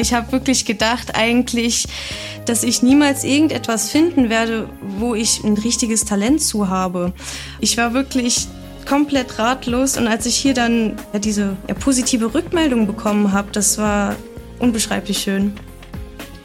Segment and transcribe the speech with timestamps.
[0.00, 1.86] Ich habe wirklich gedacht eigentlich,
[2.46, 7.12] dass ich niemals irgendetwas finden werde, wo ich ein richtiges Talent zu habe.
[7.60, 8.48] Ich war wirklich
[8.88, 13.76] komplett ratlos und als ich hier dann ja, diese ja, positive Rückmeldung bekommen habe, das
[13.76, 14.16] war
[14.58, 15.52] unbeschreiblich schön.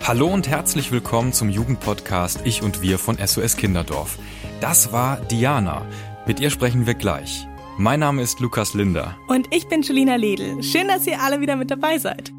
[0.03, 4.19] Hallo und herzlich willkommen zum Jugendpodcast Ich und Wir von SOS Kinderdorf.
[4.59, 5.85] Das war Diana.
[6.27, 7.47] Mit ihr sprechen wir gleich.
[7.77, 9.17] Mein Name ist Lukas Linder.
[9.27, 10.61] Und ich bin Julina Ledl.
[10.61, 12.31] Schön, dass ihr alle wieder mit dabei seid.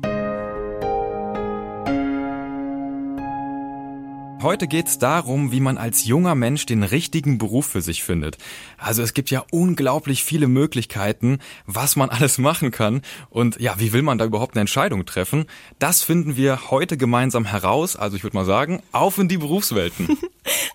[4.43, 8.37] Heute geht es darum, wie man als junger Mensch den richtigen Beruf für sich findet.
[8.77, 13.01] Also es gibt ja unglaublich viele Möglichkeiten, was man alles machen kann.
[13.31, 15.47] Und ja, wie will man da überhaupt eine Entscheidung treffen?
[15.79, 17.97] Das finden wir heute gemeinsam heraus.
[17.97, 20.19] Also ich würde mal sagen, auf in die Berufswelten.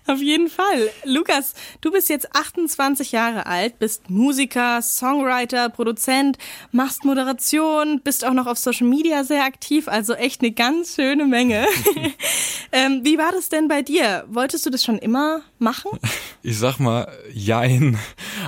[0.06, 0.90] Auf jeden Fall.
[1.04, 6.38] Lukas, du bist jetzt 28 Jahre alt, bist Musiker, Songwriter, Produzent,
[6.72, 11.24] machst Moderation, bist auch noch auf Social Media sehr aktiv, also echt eine ganz schöne
[11.26, 11.66] Menge.
[12.72, 14.24] ähm, wie war das denn bei dir?
[14.28, 15.90] Wolltest du das schon immer machen?
[16.44, 18.00] Ich sag mal, jein.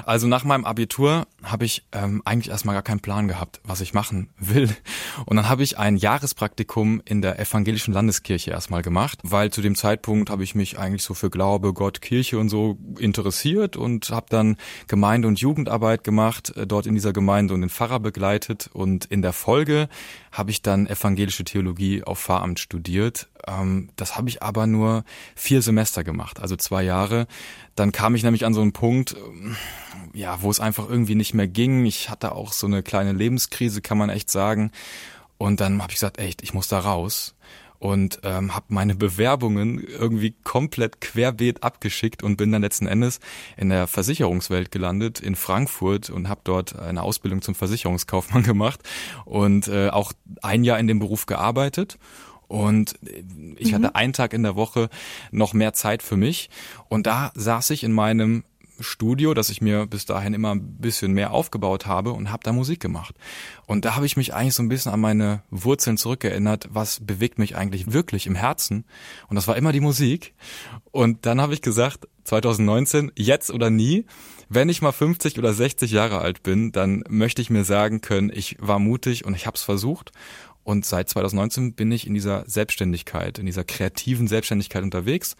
[0.05, 3.94] Also nach meinem Abitur habe ich ähm, eigentlich erstmal gar keinen Plan gehabt, was ich
[3.94, 4.69] machen will.
[5.27, 9.77] Und dann habe ich ein Jahrespraktikum in der evangelischen Landeskirche erstmal gemacht, weil zu dem
[9.77, 14.27] Zeitpunkt habe ich mich eigentlich so für Glaube, Gott, Kirche und so interessiert und habe
[14.28, 14.56] dann
[14.89, 18.70] Gemeinde- und Jugendarbeit gemacht, äh, dort in dieser Gemeinde und den Pfarrer begleitet.
[18.72, 19.89] Und in der Folge
[20.33, 23.28] habe ich dann evangelische Theologie auf Pfarramt studiert.
[23.46, 27.26] Ähm, das habe ich aber nur vier Semester gemacht, also zwei Jahre.
[27.74, 29.56] Dann kam ich nämlich an so einen Punkt, ähm,
[30.12, 31.84] ja, wo es einfach irgendwie nicht mehr ging.
[31.86, 34.70] Ich hatte auch so eine kleine Lebenskrise, kann man echt sagen.
[35.38, 37.34] Und dann habe ich gesagt, echt, ich muss da raus
[37.84, 43.20] und ähm, habe meine Bewerbungen irgendwie komplett querbeet abgeschickt und bin dann letzten Endes
[43.58, 48.80] in der Versicherungswelt gelandet in Frankfurt und habe dort eine Ausbildung zum Versicherungskaufmann gemacht
[49.26, 51.98] und äh, auch ein Jahr in dem Beruf gearbeitet.
[52.48, 52.94] Und
[53.56, 53.74] ich mhm.
[53.74, 54.88] hatte einen Tag in der Woche
[55.30, 56.50] noch mehr Zeit für mich.
[56.88, 58.44] Und da saß ich in meinem
[58.80, 62.52] Studio, das ich mir bis dahin immer ein bisschen mehr aufgebaut habe und habe da
[62.52, 63.14] Musik gemacht.
[63.66, 67.38] Und da habe ich mich eigentlich so ein bisschen an meine Wurzeln zurückerinnert, was bewegt
[67.38, 68.84] mich eigentlich wirklich im Herzen.
[69.28, 70.34] Und das war immer die Musik.
[70.90, 74.06] Und dann habe ich gesagt, 2019, jetzt oder nie,
[74.48, 78.30] wenn ich mal 50 oder 60 Jahre alt bin, dann möchte ich mir sagen können,
[78.33, 80.12] ich war mutig und ich habe es versucht.
[80.64, 85.36] Und seit 2019 bin ich in dieser Selbstständigkeit, in dieser kreativen Selbstständigkeit unterwegs.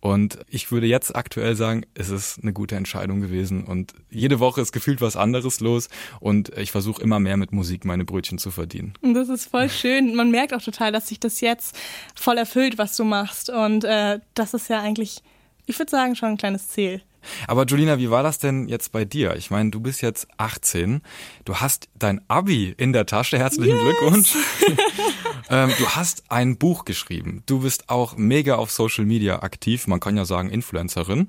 [0.00, 3.64] Und ich würde jetzt aktuell sagen, es ist eine gute Entscheidung gewesen.
[3.64, 5.88] Und jede Woche ist gefühlt was anderes los.
[6.20, 8.94] Und ich versuche immer mehr mit Musik meine Brötchen zu verdienen.
[9.00, 10.14] Und das ist voll schön.
[10.14, 11.76] Man merkt auch total, dass sich das jetzt
[12.14, 13.50] voll erfüllt, was du machst.
[13.50, 15.22] Und äh, das ist ja eigentlich,
[15.68, 17.02] ich würde sagen, schon ein kleines Ziel.
[17.46, 19.36] Aber Julina, wie war das denn jetzt bei dir?
[19.36, 21.02] Ich meine, du bist jetzt 18,
[21.44, 23.82] du hast dein Abi in der Tasche, herzlichen yes.
[23.82, 24.32] Glückwunsch.
[25.50, 30.00] ähm, du hast ein Buch geschrieben, du bist auch mega auf Social Media aktiv, man
[30.00, 31.28] kann ja sagen Influencerin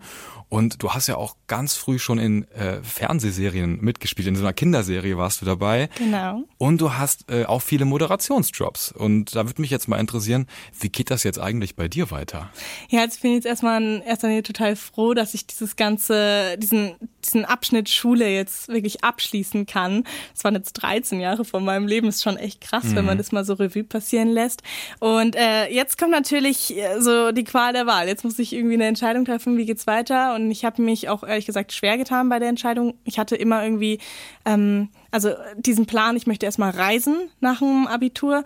[0.50, 4.28] und du hast ja auch ganz früh schon in äh, Fernsehserien mitgespielt.
[4.28, 5.90] In so einer Kinderserie warst du dabei.
[5.96, 6.44] Genau.
[6.58, 8.92] Und du hast äh, auch viele Moderationsjobs.
[8.92, 10.48] Und da würde mich jetzt mal interessieren,
[10.80, 12.50] wie geht das jetzt eigentlich bei dir weiter?
[12.90, 16.58] Ja, jetzt bin ich jetzt erstmal in erster Linie total froh, dass ich dieses ganze,
[16.58, 20.04] diesen, diesen Abschnitt Schule jetzt wirklich abschließen kann.
[20.34, 22.08] Das waren jetzt 13 Jahre von meinem Leben.
[22.08, 22.96] ist schon echt krass, mhm.
[22.96, 24.64] wenn man das mal so Revue passieren lässt.
[25.00, 28.08] Und äh, jetzt kommt natürlich äh, so die Qual der Wahl.
[28.08, 30.36] Jetzt muss ich irgendwie eine Entscheidung treffen, wie geht's weiter?
[30.36, 32.96] und ich habe mich auch ehrlich gesagt schwer getan bei der Entscheidung.
[33.04, 34.00] Ich hatte immer irgendwie,
[34.46, 38.44] ähm, also diesen Plan, ich möchte erstmal reisen nach dem Abitur,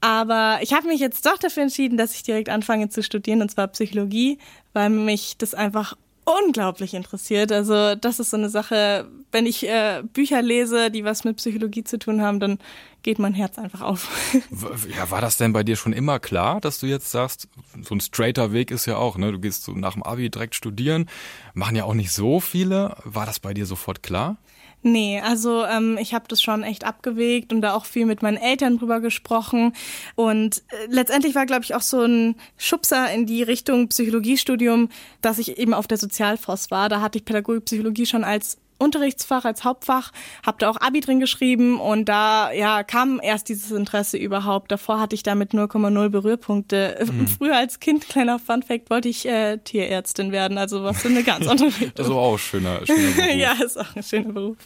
[0.00, 3.50] aber ich habe mich jetzt doch dafür entschieden, dass ich direkt anfange zu studieren und
[3.50, 4.38] zwar Psychologie,
[4.72, 7.52] weil mich das einfach unglaublich interessiert.
[7.52, 11.84] Also das ist so eine Sache, wenn ich äh, Bücher lese, die was mit Psychologie
[11.84, 12.58] zu tun haben, dann
[13.02, 14.08] geht mein Herz einfach auf.
[14.96, 17.48] Ja, war das denn bei dir schon immer klar, dass du jetzt sagst,
[17.82, 19.30] so ein straighter Weg ist ja auch, ne?
[19.32, 21.10] Du gehst so nach dem Abi direkt studieren,
[21.52, 22.96] machen ja auch nicht so viele.
[23.04, 24.38] War das bei dir sofort klar?
[24.82, 28.36] Nee, also ähm, ich habe das schon echt abgewegt und da auch viel mit meinen
[28.38, 29.72] Eltern drüber gesprochen.
[30.14, 34.88] Und äh, letztendlich war, glaube ich, auch so ein Schubser in die Richtung Psychologiestudium,
[35.20, 36.88] dass ich eben auf der Sozialforst war.
[36.88, 40.12] Da hatte ich Pädagogik Psychologie schon als Unterrichtsfach, als Hauptfach,
[40.44, 44.70] habe da auch Abi drin geschrieben und da ja kam erst dieses Interesse überhaupt.
[44.70, 47.04] Davor hatte ich damit 0,0 Berührpunkte.
[47.16, 47.28] Mhm.
[47.28, 51.46] Früher als Kind, kleiner Funfact, wollte ich äh, Tierärztin werden, also was für eine ganz
[51.46, 51.92] andere Richtung.
[51.94, 53.34] Das ist auch ein schöner, schöner Beruf.
[53.36, 54.56] ja, ist auch ein schöner Beruf.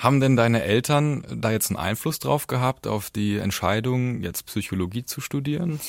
[0.00, 5.04] Haben denn deine Eltern da jetzt einen Einfluss drauf gehabt, auf die Entscheidung, jetzt Psychologie
[5.04, 5.80] zu studieren?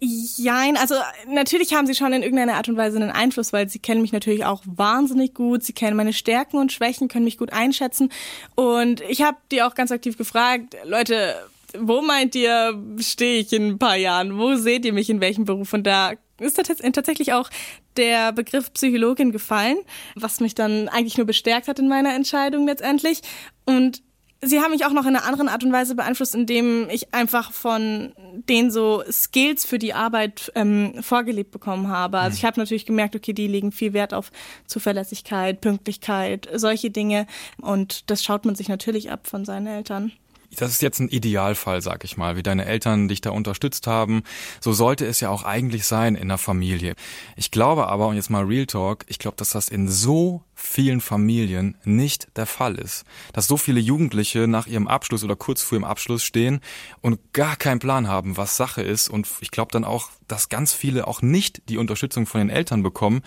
[0.00, 0.94] Jein, also
[1.28, 4.12] natürlich haben sie schon in irgendeiner Art und Weise einen Einfluss, weil sie kennen mich
[4.12, 5.62] natürlich auch wahnsinnig gut.
[5.62, 8.10] Sie kennen meine Stärken und Schwächen, können mich gut einschätzen.
[8.54, 11.34] Und ich habe die auch ganz aktiv gefragt, Leute,
[11.76, 14.38] wo meint ihr, stehe ich in ein paar Jahren?
[14.38, 15.72] Wo seht ihr mich in welchem Beruf?
[15.72, 17.50] Und da ist tatsächlich auch
[17.96, 19.78] der Begriff Psychologin gefallen,
[20.14, 23.22] was mich dann eigentlich nur bestärkt hat in meiner Entscheidung letztendlich.
[23.64, 24.03] Und
[24.44, 27.52] sie haben mich auch noch in einer anderen Art und Weise beeinflusst, indem ich einfach
[27.52, 28.12] von
[28.48, 32.18] denen so Skills für die Arbeit ähm, vorgelebt bekommen habe.
[32.18, 34.30] Also ich habe natürlich gemerkt, okay, die legen viel Wert auf
[34.66, 37.26] Zuverlässigkeit, Pünktlichkeit, solche Dinge.
[37.60, 40.12] Und das schaut man sich natürlich ab von seinen Eltern
[40.56, 44.22] das ist jetzt ein Idealfall, sag ich mal, wie deine Eltern dich da unterstützt haben.
[44.60, 46.94] So sollte es ja auch eigentlich sein in der Familie.
[47.36, 51.00] Ich glaube aber, und jetzt mal Real Talk, ich glaube, dass das in so vielen
[51.00, 53.04] Familien nicht der Fall ist.
[53.32, 56.60] Dass so viele Jugendliche nach ihrem Abschluss oder kurz vor ihrem Abschluss stehen
[57.00, 59.08] und gar keinen Plan haben, was Sache ist.
[59.08, 62.82] Und ich glaube dann auch, dass ganz viele auch nicht die Unterstützung von den Eltern
[62.82, 63.22] bekommen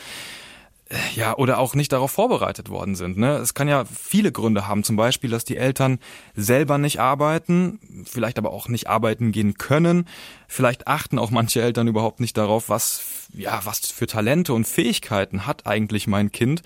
[1.15, 3.17] ja, oder auch nicht darauf vorbereitet worden sind.
[3.17, 3.37] Ne?
[3.37, 5.99] Es kann ja viele Gründe haben, zum Beispiel, dass die Eltern
[6.35, 10.07] selber nicht arbeiten, vielleicht aber auch nicht arbeiten gehen können.
[10.47, 15.45] Vielleicht achten auch manche Eltern überhaupt nicht darauf, was, ja, was für Talente und Fähigkeiten
[15.45, 16.61] hat eigentlich mein Kind.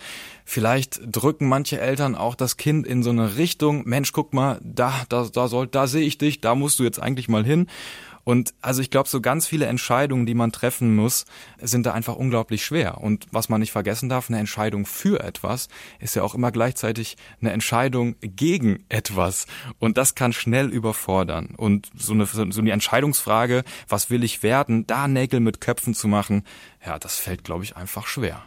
[0.46, 4.94] Vielleicht drücken manche Eltern auch das Kind in so eine Richtung, Mensch, guck mal, da,
[5.10, 7.68] da, da soll, da sehe ich dich, da musst du jetzt eigentlich mal hin.
[8.24, 11.26] Und also ich glaube, so ganz viele Entscheidungen, die man treffen muss,
[11.60, 13.00] sind da einfach unglaublich schwer.
[13.00, 15.68] Und was man nicht vergessen darf, eine Entscheidung für etwas
[16.00, 19.48] ist ja auch immer gleichzeitig eine Entscheidung gegen etwas.
[19.80, 21.56] Und das kann schnell überfordern.
[21.58, 26.08] Und so eine, so eine Entscheidungsfrage, was will ich werden, da Nägel mit Köpfen zu
[26.08, 26.44] machen,
[26.86, 28.44] ja, das fällt, glaube ich, einfach schwer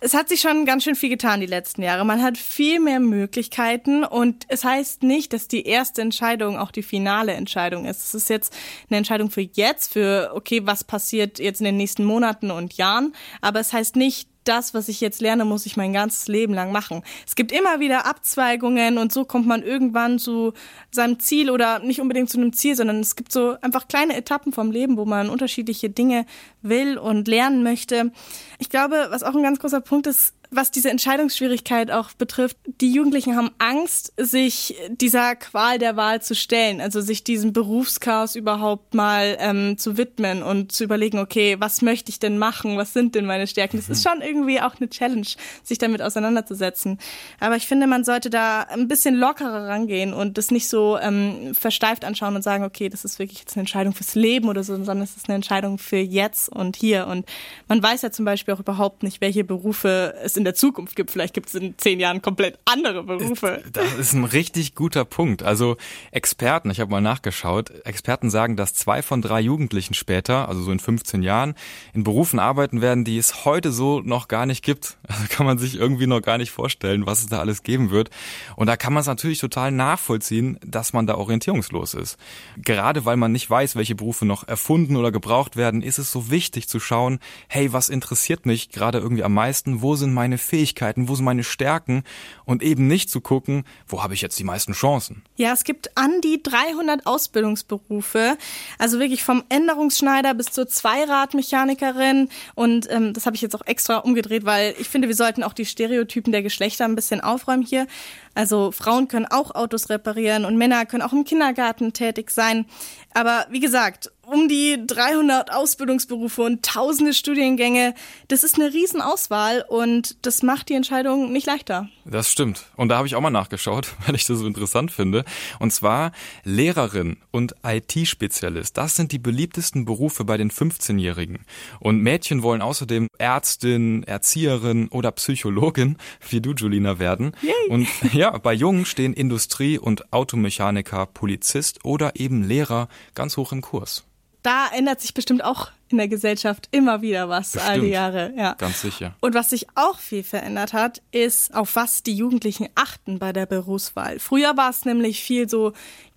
[0.00, 2.04] es hat sich schon ganz schön viel getan die letzten Jahre.
[2.04, 6.82] Man hat viel mehr Möglichkeiten und es heißt nicht, dass die erste Entscheidung auch die
[6.82, 8.04] finale Entscheidung ist.
[8.04, 8.56] Es ist jetzt
[8.90, 13.14] eine Entscheidung für jetzt, für okay, was passiert jetzt in den nächsten Monaten und Jahren,
[13.40, 16.72] aber es heißt nicht, das, was ich jetzt lerne, muss ich mein ganzes Leben lang
[16.72, 17.02] machen.
[17.26, 20.52] Es gibt immer wieder Abzweigungen und so kommt man irgendwann zu
[20.90, 24.52] seinem Ziel oder nicht unbedingt zu einem Ziel, sondern es gibt so einfach kleine Etappen
[24.52, 26.26] vom Leben, wo man unterschiedliche Dinge
[26.68, 28.12] will und lernen möchte.
[28.58, 32.92] Ich glaube, was auch ein ganz großer Punkt ist, was diese Entscheidungsschwierigkeit auch betrifft, die
[32.92, 38.94] Jugendlichen haben Angst, sich dieser Qual der Wahl zu stellen, also sich diesem Berufschaos überhaupt
[38.94, 43.14] mal ähm, zu widmen und zu überlegen, okay, was möchte ich denn machen, was sind
[43.14, 43.76] denn meine Stärken?
[43.76, 45.26] Das ist schon irgendwie auch eine Challenge,
[45.62, 46.98] sich damit auseinanderzusetzen.
[47.40, 51.54] Aber ich finde, man sollte da ein bisschen lockerer rangehen und das nicht so ähm,
[51.54, 54.74] versteift anschauen und sagen, okay, das ist wirklich jetzt eine Entscheidung fürs Leben oder so,
[54.76, 57.06] sondern es ist eine Entscheidung für jetzt und hier.
[57.06, 57.26] Und
[57.68, 61.10] man weiß ja zum Beispiel auch überhaupt nicht, welche Berufe es in der Zukunft gibt.
[61.10, 63.62] Vielleicht gibt es in zehn Jahren komplett andere Berufe.
[63.72, 65.42] Das ist ein richtig guter Punkt.
[65.42, 65.76] Also
[66.10, 70.72] Experten, ich habe mal nachgeschaut, Experten sagen, dass zwei von drei Jugendlichen später, also so
[70.72, 71.54] in 15 Jahren,
[71.92, 74.96] in Berufen arbeiten werden, die es heute so noch gar nicht gibt.
[75.08, 78.10] Also kann man sich irgendwie noch gar nicht vorstellen, was es da alles geben wird.
[78.56, 82.18] Und da kann man es natürlich total nachvollziehen, dass man da orientierungslos ist.
[82.56, 86.30] Gerade weil man nicht weiß, welche Berufe noch erfunden oder gebraucht werden, ist es so
[86.30, 89.82] wichtig zu schauen, hey, was interessiert mich gerade irgendwie am meisten?
[89.82, 92.02] Wo sind meine meine Fähigkeiten, wo sind meine Stärken
[92.44, 95.22] und eben nicht zu gucken, wo habe ich jetzt die meisten Chancen.
[95.36, 98.36] Ja, es gibt an die 300 Ausbildungsberufe,
[98.78, 103.98] also wirklich vom Änderungsschneider bis zur Zweiradmechanikerin und ähm, das habe ich jetzt auch extra
[103.98, 107.86] umgedreht, weil ich finde, wir sollten auch die Stereotypen der Geschlechter ein bisschen aufräumen hier.
[108.34, 112.66] Also Frauen können auch Autos reparieren und Männer können auch im Kindergarten tätig sein.
[113.14, 117.94] Aber wie gesagt, um die 300 Ausbildungsberufe und tausende Studiengänge.
[118.28, 121.88] Das ist eine Riesenauswahl und das macht die Entscheidung nicht leichter.
[122.04, 122.66] Das stimmt.
[122.76, 125.24] Und da habe ich auch mal nachgeschaut, weil ich das so interessant finde.
[125.60, 126.10] Und zwar
[126.42, 128.76] Lehrerin und IT-Spezialist.
[128.76, 131.44] Das sind die beliebtesten Berufe bei den 15-Jährigen.
[131.78, 135.98] Und Mädchen wollen außerdem Ärztin, Erzieherin oder Psychologin,
[136.30, 137.32] wie du, Julina, werden.
[137.42, 137.68] Yay.
[137.68, 143.60] Und ja, bei Jungen stehen Industrie- und Automechaniker, Polizist oder eben Lehrer ganz hoch im
[143.60, 144.04] Kurs
[144.46, 147.70] da ändert sich bestimmt auch in der Gesellschaft immer wieder was bestimmt.
[147.70, 148.32] all die Jahre.
[148.36, 148.54] Ja.
[148.54, 149.14] Ganz sicher.
[149.20, 153.46] Und was sich auch viel verändert hat, ist, auf was die Jugendlichen achten bei der
[153.46, 154.20] Berufswahl.
[154.20, 155.72] Früher war es nämlich viel so,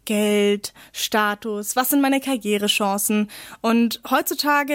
[0.10, 3.30] Geld, Status, was sind meine Karrierechancen?
[3.62, 4.74] Und heutzutage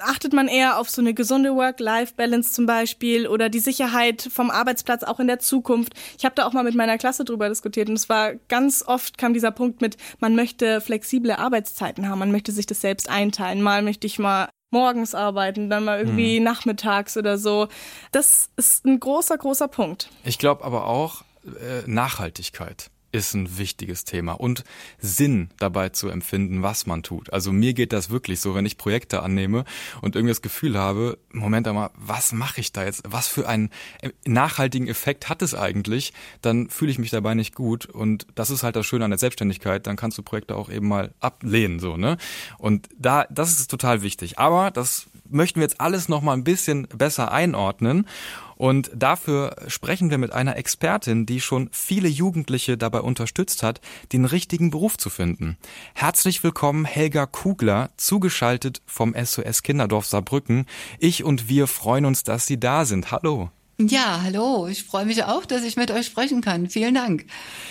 [0.00, 5.04] achtet man eher auf so eine gesunde Work-Life-Balance zum Beispiel oder die Sicherheit vom Arbeitsplatz
[5.04, 5.94] auch in der Zukunft.
[6.18, 9.18] Ich habe da auch mal mit meiner Klasse drüber diskutiert und es war ganz oft
[9.18, 13.62] kam dieser Punkt mit, man möchte flexible Arbeitszeiten haben, man möchte sich das selbst einteilen.
[13.62, 16.44] Mal möchte ich mal morgens arbeiten, dann mal irgendwie mhm.
[16.44, 17.68] nachmittags oder so.
[18.10, 20.10] Das ist ein großer, großer Punkt.
[20.24, 22.90] Ich glaube aber auch äh, Nachhaltigkeit.
[23.12, 24.64] Ist ein wichtiges Thema und
[24.98, 27.32] Sinn dabei zu empfinden, was man tut.
[27.32, 29.64] Also mir geht das wirklich so, wenn ich Projekte annehme
[30.00, 33.02] und irgendwie das Gefühl habe, Moment einmal, was mache ich da jetzt?
[33.06, 33.70] Was für einen
[34.24, 36.12] nachhaltigen Effekt hat es eigentlich?
[36.40, 39.18] Dann fühle ich mich dabei nicht gut und das ist halt das Schöne an der
[39.18, 42.16] Selbstständigkeit, dann kannst du Projekte auch eben mal ablehnen so, ne?
[42.58, 46.44] Und da das ist total wichtig, aber das möchten wir jetzt alles noch mal ein
[46.44, 48.06] bisschen besser einordnen
[48.62, 53.80] und dafür sprechen wir mit einer Expertin, die schon viele Jugendliche dabei unterstützt hat,
[54.12, 55.58] den richtigen Beruf zu finden.
[55.94, 60.66] Herzlich willkommen Helga Kugler, zugeschaltet vom SOS Kinderdorf Saarbrücken.
[61.00, 63.10] Ich und wir freuen uns, dass Sie da sind.
[63.10, 63.50] Hallo.
[63.88, 64.68] Ja, hallo.
[64.68, 66.68] Ich freue mich auch, dass ich mit euch sprechen kann.
[66.68, 67.24] Vielen Dank.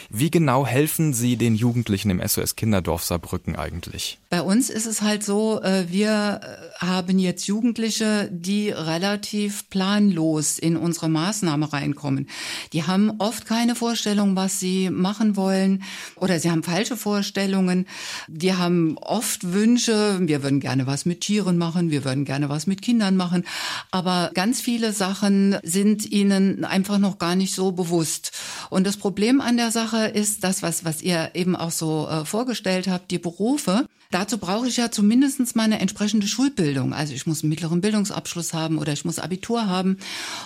[0.09, 4.19] Wie genau helfen Sie den Jugendlichen im SOS Kinderdorf Saarbrücken eigentlich?
[4.29, 10.59] Bei uns ist es halt so, äh, wir äh, haben jetzt Jugendliche, die relativ planlos
[10.59, 12.27] in unsere Maßnahme reinkommen.
[12.73, 15.83] Die haben oft keine Vorstellung, was sie machen wollen
[16.15, 17.87] oder sie haben falsche Vorstellungen.
[18.27, 22.67] Die haben oft Wünsche, wir würden gerne was mit Tieren machen, wir würden gerne was
[22.67, 23.45] mit Kindern machen,
[23.91, 28.31] aber ganz viele Sachen sind ihnen einfach noch gar nicht so bewusst.
[28.69, 32.25] Und das Problem an der Sache ist das, was, was ihr eben auch so äh,
[32.25, 33.85] vorgestellt habt, die Berufe.
[34.11, 36.93] Dazu brauche ich ja zumindest mal eine entsprechende Schulbildung.
[36.93, 39.97] Also ich muss einen mittleren Bildungsabschluss haben oder ich muss Abitur haben.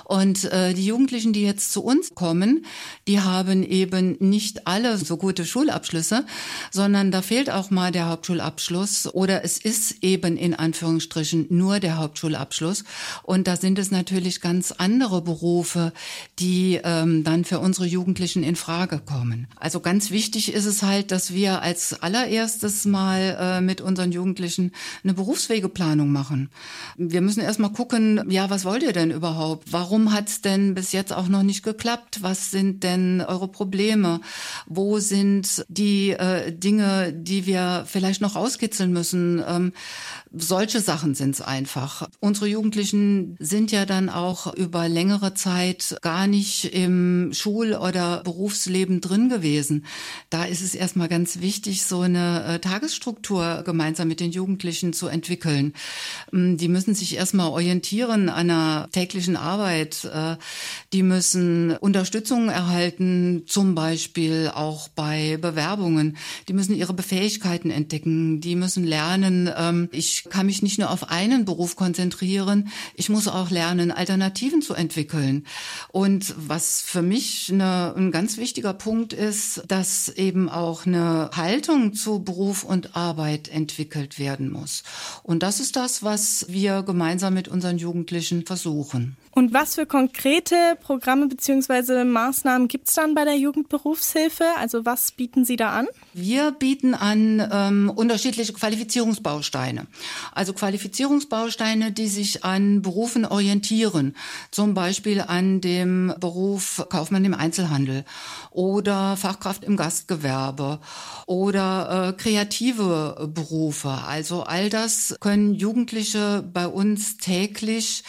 [0.04, 2.66] Und äh, die Jugendlichen, die jetzt zu uns kommen,
[3.08, 6.26] die haben eben nicht alle so gute Schulabschlüsse,
[6.72, 11.98] sondern da fehlt auch mal der Hauptschulabschluss oder es ist eben in Anführungsstrichen nur der
[11.98, 12.84] Hauptschulabschluss.
[13.24, 15.92] Und da sind es natürlich ganz andere Berufe,
[16.38, 19.48] die ähm, dann für unsere Jugendlichen in Frage kommen.
[19.56, 24.72] Also ganz wichtig ist es halt, dass wir als allererstes mal äh, mit unseren Jugendlichen
[25.04, 26.50] eine Berufswegeplanung machen.
[26.98, 29.72] Wir müssen erstmal gucken, ja, was wollt ihr denn überhaupt?
[29.72, 32.20] Warum hat es denn bis jetzt auch noch nicht geklappt?
[32.22, 34.22] Was sind denn eure Probleme?
[34.66, 39.44] Wo sind die äh, Dinge, die wir vielleicht noch auskitzeln müssen?
[39.48, 39.74] Ähm,
[40.38, 42.08] solche Sachen sind es einfach.
[42.20, 49.02] Unsere Jugendlichen sind ja dann auch über längere Zeit gar nicht im Schul- oder Berufsleben
[49.02, 49.86] drin gewesen.
[50.30, 55.08] Da ist es erstmal ganz wichtig, so eine äh, Tagesstruktur gemeinsam mit den Jugendlichen zu
[55.08, 55.74] entwickeln.
[56.34, 60.06] Ähm, die müssen sich erstmal orientieren an einer täglichen Arbeit.
[60.06, 60.38] Äh,
[60.94, 66.18] die müssen Unterstützung erhalten, zum Beispiel auch bei Bewerbungen.
[66.48, 68.42] Die müssen ihre Befähigkeiten entdecken.
[68.42, 73.28] Die müssen lernen, ähm, ich kann mich nicht nur auf einen Beruf konzentrieren, ich muss
[73.28, 75.46] auch lernen, Alternativen zu entwickeln.
[75.90, 81.94] Und was für mich eine, ein ganz wichtiger Punkt ist, dass eben auch eine Haltung
[81.94, 84.84] zu Beruf und Arbeit entwickelt werden muss.
[85.24, 89.18] Und das ist das, was wir gemeinsam mit unseren Jugendlichen versuchen.
[89.32, 92.06] Und was für konkrete Programme bzw.
[92.06, 94.46] Maßnahmen gibt es dann bei der Jugendberufshilfe?
[94.58, 95.88] Also was bieten Sie da an?
[96.14, 99.88] Wir bieten an ähm, unterschiedliche Qualifizierungsbausteine.
[100.32, 104.16] Also Qualifizierungsbausteine, die sich an Berufen orientieren.
[104.52, 108.06] Zum Beispiel an dem Beruf Kaufmann im Einzelhandel
[108.52, 110.80] oder Fachkraft im Gastgewerbe
[111.26, 113.90] oder äh, kreative Berufe.
[113.90, 118.04] Also all das können Jugendliche bei uns täglich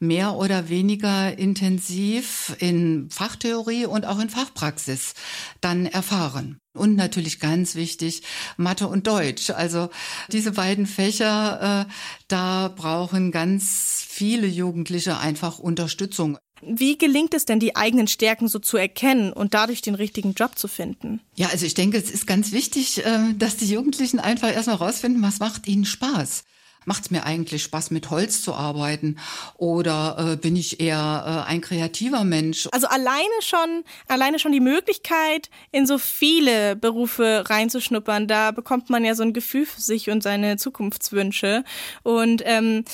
[0.00, 5.14] mehr oder weniger intensiv in Fachtheorie und auch in Fachpraxis
[5.60, 6.58] dann erfahren.
[6.72, 8.22] Und natürlich ganz wichtig,
[8.56, 9.50] Mathe und Deutsch.
[9.50, 9.90] Also
[10.32, 11.92] diese beiden Fächer, äh,
[12.28, 16.38] da brauchen ganz viele Jugendliche einfach Unterstützung.
[16.62, 20.58] Wie gelingt es denn, die eigenen Stärken so zu erkennen und dadurch den richtigen Job
[20.58, 21.20] zu finden?
[21.34, 25.22] Ja, also ich denke, es ist ganz wichtig, äh, dass die Jugendlichen einfach erstmal rausfinden,
[25.22, 26.44] was macht ihnen Spaß
[26.84, 29.16] macht es mir eigentlich Spaß, mit Holz zu arbeiten?
[29.56, 32.68] Oder äh, bin ich eher äh, ein kreativer Mensch?
[32.72, 39.04] Also alleine schon, alleine schon die Möglichkeit, in so viele Berufe reinzuschnuppern, da bekommt man
[39.04, 41.64] ja so ein Gefühl für sich und seine Zukunftswünsche.
[42.02, 42.84] Und ähm,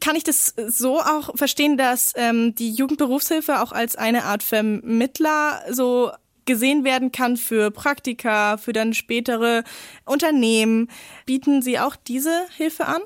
[0.00, 5.62] kann ich das so auch verstehen, dass ähm, die Jugendberufshilfe auch als eine Art Vermittler
[5.70, 6.12] so
[6.46, 9.64] gesehen werden kann für Praktika, für dann spätere
[10.04, 10.90] Unternehmen.
[11.26, 13.00] Bieten Sie auch diese Hilfe an?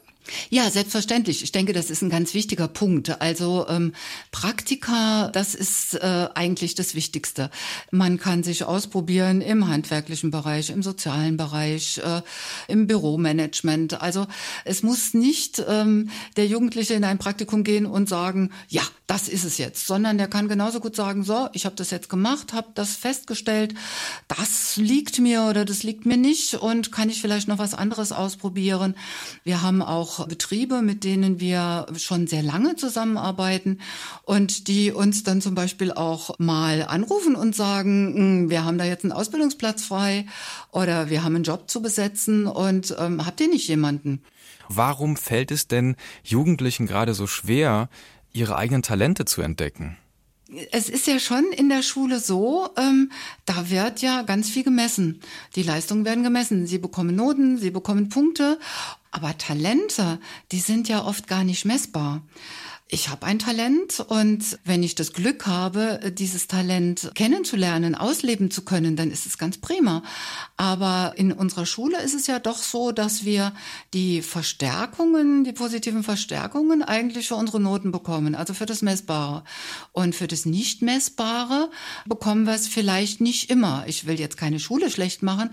[0.51, 1.43] Ja, selbstverständlich.
[1.43, 3.21] Ich denke, das ist ein ganz wichtiger Punkt.
[3.21, 3.93] Also ähm,
[4.31, 7.51] Praktika, das ist äh, eigentlich das Wichtigste.
[7.91, 12.23] Man kann sich ausprobieren im handwerklichen Bereich, im sozialen Bereich, äh,
[12.69, 14.01] im Büromanagement.
[14.01, 14.27] Also
[14.65, 19.45] es muss nicht ähm, der Jugendliche in ein Praktikum gehen und sagen, ja, das ist
[19.45, 22.69] es jetzt, sondern der kann genauso gut sagen, so, ich habe das jetzt gemacht, habe
[22.75, 23.75] das festgestellt,
[24.29, 28.13] das liegt mir oder das liegt mir nicht und kann ich vielleicht noch was anderes
[28.13, 28.95] ausprobieren.
[29.45, 33.81] Wir haben auch Betriebe, mit denen wir schon sehr lange zusammenarbeiten
[34.25, 38.85] und die uns dann zum Beispiel auch mal anrufen und sagen, hm, wir haben da
[38.85, 40.27] jetzt einen Ausbildungsplatz frei
[40.73, 44.23] oder wir haben einen Job zu besetzen und ähm, habt ihr nicht jemanden?
[44.69, 47.89] Warum fällt es denn Jugendlichen gerade so schwer,
[48.33, 49.97] ihre eigenen Talente zu entdecken?
[50.73, 53.11] Es ist ja schon in der Schule so, ähm,
[53.45, 55.21] da wird ja ganz viel gemessen.
[55.57, 56.67] Die Leistungen werden gemessen.
[56.67, 58.59] Sie bekommen Noten, sie bekommen Punkte,
[59.11, 60.19] aber Talente,
[60.53, 62.23] die sind ja oft gar nicht messbar
[62.91, 68.63] ich habe ein Talent und wenn ich das Glück habe, dieses Talent kennenzulernen, ausleben zu
[68.63, 70.03] können, dann ist es ganz prima.
[70.57, 73.53] Aber in unserer Schule ist es ja doch so, dass wir
[73.93, 79.45] die Verstärkungen, die positiven Verstärkungen eigentlich für unsere Noten bekommen, also für das Messbare.
[79.93, 81.71] Und für das Nicht-Messbare
[82.07, 83.85] bekommen wir es vielleicht nicht immer.
[83.87, 85.51] Ich will jetzt keine Schule schlecht machen,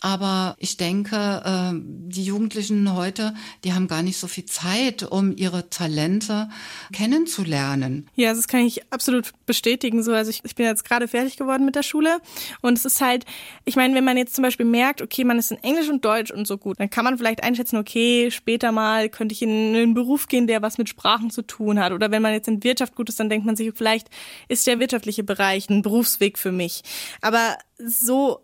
[0.00, 3.34] aber ich denke, ähm, die Jugendlichen heute,
[3.64, 6.48] die haben gar nicht so viel Zeit, um ihre Talente
[6.92, 8.08] kennenzulernen.
[8.14, 10.02] Ja, das kann ich absolut bestätigen.
[10.02, 12.18] So, also ich, ich bin jetzt gerade fertig geworden mit der Schule
[12.60, 13.24] und es ist halt,
[13.64, 16.30] ich meine, wenn man jetzt zum Beispiel merkt, okay, man ist in Englisch und Deutsch
[16.30, 19.94] und so gut, dann kann man vielleicht einschätzen, okay, später mal könnte ich in einen
[19.94, 21.92] Beruf gehen, der was mit Sprachen zu tun hat.
[21.92, 24.08] Oder wenn man jetzt in Wirtschaft gut ist, dann denkt man sich, vielleicht
[24.48, 26.82] ist der wirtschaftliche Bereich ein Berufsweg für mich.
[27.20, 28.40] Aber so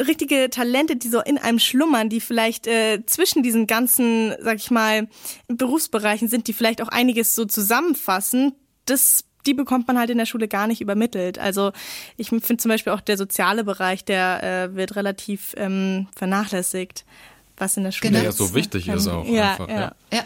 [0.00, 4.70] richtige Talente, die so in einem schlummern, die vielleicht äh, zwischen diesen ganzen, sag ich
[4.70, 5.08] mal,
[5.48, 8.54] Berufsbereichen sind, die vielleicht auch einiges so zusammenfassen,
[8.86, 11.38] das die bekommt man halt in der Schule gar nicht übermittelt.
[11.38, 11.72] Also
[12.16, 17.04] ich finde zum Beispiel auch der soziale Bereich, der äh, wird relativ ähm, vernachlässigt,
[17.56, 18.24] was in der Schule genau.
[18.24, 19.68] ja so wichtig ist auch ja, einfach.
[19.68, 19.92] Ja.
[20.12, 20.24] ja.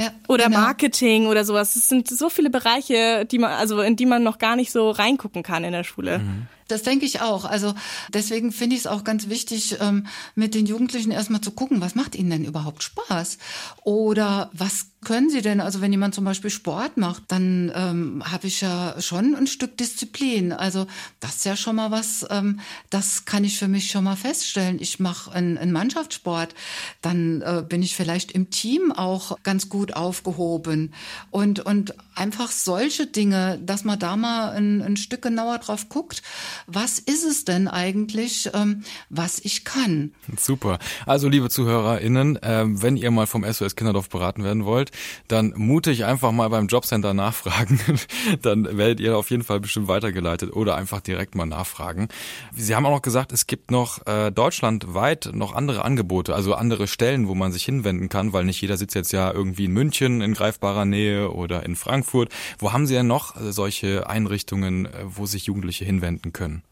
[0.00, 0.60] Ja, oder genau.
[0.60, 1.74] Marketing oder sowas.
[1.74, 4.92] Es sind so viele Bereiche, die man, also in die man noch gar nicht so
[4.92, 6.20] reingucken kann in der Schule.
[6.20, 6.46] Mhm.
[6.68, 7.44] Das denke ich auch.
[7.44, 7.74] Also
[8.12, 11.94] deswegen finde ich es auch ganz wichtig, ähm, mit den Jugendlichen erstmal zu gucken, was
[11.94, 13.38] macht ihnen denn überhaupt Spaß?
[13.84, 15.60] Oder was können sie denn?
[15.60, 19.76] Also wenn jemand zum Beispiel Sport macht, dann ähm, habe ich ja schon ein Stück
[19.76, 20.52] Disziplin.
[20.52, 20.86] Also
[21.20, 22.60] das ist ja schon mal was, ähm,
[22.90, 24.78] das kann ich für mich schon mal feststellen.
[24.80, 26.54] Ich mache einen, einen Mannschaftssport,
[27.00, 30.92] dann äh, bin ich vielleicht im Team auch ganz gut aufgehoben.
[31.30, 36.22] Und, und einfach solche Dinge, dass man da mal ein, ein Stück genauer drauf guckt,
[36.66, 40.12] was ist es denn eigentlich, ähm, was ich kann.
[40.36, 40.78] Super.
[41.06, 44.90] Also liebe ZuhörerInnen, äh, wenn ihr mal vom SOS Kinderdorf beraten werden wollt,
[45.28, 47.80] dann mutig einfach mal beim Jobcenter nachfragen.
[48.42, 52.08] dann werdet ihr auf jeden Fall bestimmt weitergeleitet oder einfach direkt mal nachfragen.
[52.54, 56.88] Sie haben auch noch gesagt, es gibt noch äh, deutschlandweit noch andere Angebote, also andere
[56.88, 60.20] Stellen, wo man sich hinwenden kann, weil nicht jeder sitzt jetzt ja irgendwie in München
[60.20, 62.07] in greifbarer Nähe oder in Frankfurt.
[62.12, 66.62] Wo haben Sie denn noch solche Einrichtungen, äh, wo sich Jugendliche hinwenden können?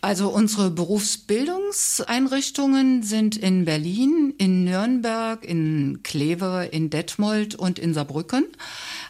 [0.00, 8.46] Also unsere Berufsbildungseinrichtungen sind in Berlin, in Nürnberg, in Kleve, in Detmold und in Saarbrücken.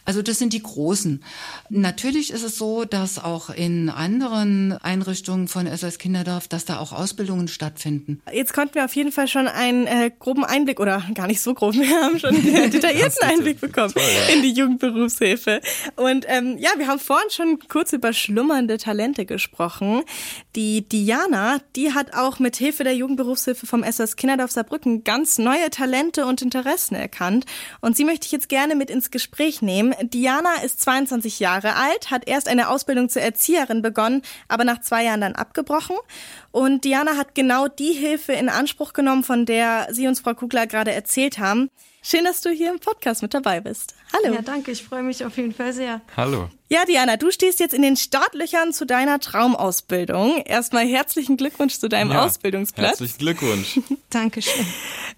[0.09, 1.23] Also das sind die großen.
[1.69, 6.93] Natürlich ist es so, dass auch in anderen Einrichtungen von SOS Kinderdorf, dass da auch
[6.93, 8.23] Ausbildungen stattfinden.
[8.33, 11.53] Jetzt konnten wir auf jeden Fall schon einen äh, groben Einblick oder gar nicht so
[11.53, 14.35] grob, wir haben schon einen detaillierten Einblick bekommen Toll, ja.
[14.35, 15.61] in die Jugendberufshilfe.
[15.97, 20.05] Und ähm, ja, wir haben vorhin schon kurz über schlummernde Talente gesprochen.
[20.57, 25.69] Die Diana, die hat auch mit Hilfe der Jugendberufshilfe vom SOS Kinderdorf Saarbrücken ganz neue
[25.69, 27.45] Talente und Interessen erkannt.
[27.83, 29.93] Und sie möchte ich jetzt gerne mit ins Gespräch nehmen.
[30.03, 35.05] Diana ist 22 Jahre alt, hat erst eine Ausbildung zur Erzieherin begonnen, aber nach zwei
[35.05, 35.97] Jahren dann abgebrochen.
[36.51, 40.67] Und Diana hat genau die Hilfe in Anspruch genommen, von der Sie uns, Frau Kugler,
[40.67, 41.71] gerade erzählt haben.
[42.03, 43.95] Schön, dass du hier im Podcast mit dabei bist.
[44.15, 44.35] Hallo.
[44.35, 44.71] Ja, danke.
[44.71, 46.01] Ich freue mich auf jeden Fall sehr.
[46.17, 46.49] Hallo.
[46.69, 50.43] Ja, Diana, du stehst jetzt in den Startlöchern zu deiner Traumausbildung.
[50.43, 53.01] Erstmal herzlichen Glückwunsch zu deinem ja, Ausbildungsplatz.
[53.01, 53.81] Herzlichen Glückwunsch.
[54.11, 54.67] Dankeschön.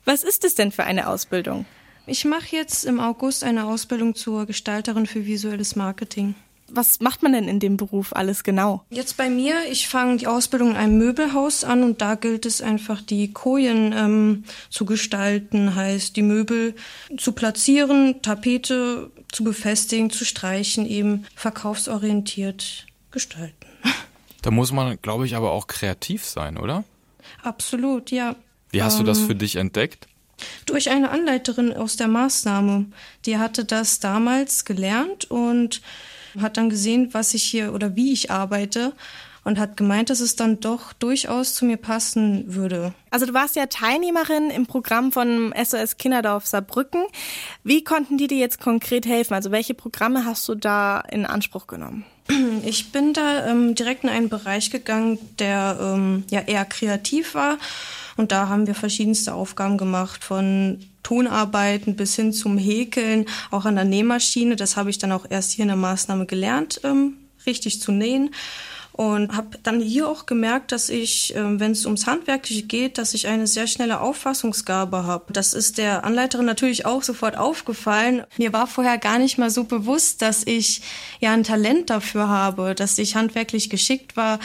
[0.05, 1.67] Was ist es denn für eine Ausbildung?
[2.11, 6.35] Ich mache jetzt im August eine Ausbildung zur Gestalterin für visuelles Marketing.
[6.67, 8.85] Was macht man denn in dem Beruf alles genau?
[8.91, 12.63] Jetzt bei mir, ich fange die Ausbildung in einem Möbelhaus an und da gilt es
[12.63, 16.75] einfach, die Kojen ähm, zu gestalten, heißt die Möbel
[17.17, 23.55] zu platzieren, Tapete zu befestigen, zu streichen, eben verkaufsorientiert gestalten.
[24.43, 26.83] Da muss man, glaube ich, aber auch kreativ sein, oder?
[27.45, 28.35] Absolut, ja.
[28.71, 30.09] Wie hast ähm, du das ähm, für dich entdeckt?
[30.67, 32.87] Durch eine Anleiterin aus der Maßnahme.
[33.27, 35.83] Die hatte das damals gelernt und
[36.39, 38.93] hat dann gesehen, was ich hier oder wie ich arbeite
[39.45, 42.93] und hat gemeint, dass es dann doch durchaus zu mir passen würde.
[43.11, 47.05] Also du warst ja Teilnehmerin im Programm von SOS Kinderdorf Saarbrücken.
[47.65, 49.35] Wie konnten die dir jetzt konkret helfen?
[49.35, 52.05] Also welche Programme hast du da in Anspruch genommen?
[52.65, 57.59] Ich bin da ähm, direkt in einen Bereich gegangen, der ähm, ja eher kreativ war.
[58.17, 63.77] Und da haben wir verschiedenste Aufgaben gemacht, von Tonarbeiten bis hin zum Häkeln, auch an
[63.77, 64.57] der Nähmaschine.
[64.57, 67.15] Das habe ich dann auch erst hier in der Maßnahme gelernt, ähm,
[67.47, 68.31] richtig zu nähen
[69.01, 73.15] und habe dann hier auch gemerkt, dass ich, ähm, wenn es ums Handwerkliche geht, dass
[73.15, 75.33] ich eine sehr schnelle Auffassungsgabe habe.
[75.33, 78.25] Das ist der Anleiterin natürlich auch sofort aufgefallen.
[78.37, 80.83] Mir war vorher gar nicht mal so bewusst, dass ich
[81.19, 84.39] ja ein Talent dafür habe, dass ich handwerklich geschickt war.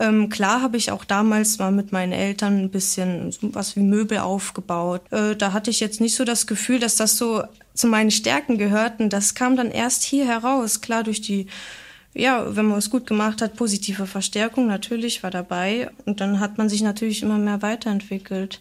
[0.00, 4.20] Ähm, klar habe ich auch damals mal mit meinen Eltern ein bisschen was wie Möbel
[4.20, 5.02] aufgebaut.
[5.10, 7.42] Äh, da hatte ich jetzt nicht so das Gefühl, dass das so
[7.74, 9.10] zu meinen Stärken gehörten.
[9.10, 11.46] Das kam dann erst hier heraus, klar durch die
[12.14, 15.90] ja, wenn man es gut gemacht hat, positive Verstärkung natürlich war dabei.
[16.04, 18.60] Und dann hat man sich natürlich immer mehr weiterentwickelt.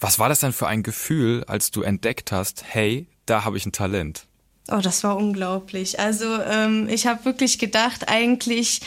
[0.00, 3.66] Was war das denn für ein Gefühl, als du entdeckt hast, hey, da habe ich
[3.66, 4.26] ein Talent?
[4.70, 5.98] Oh, das war unglaublich.
[5.98, 8.80] Also ähm, ich habe wirklich gedacht eigentlich,